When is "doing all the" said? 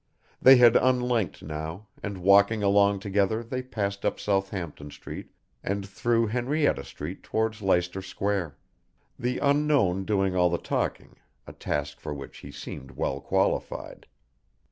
10.05-10.57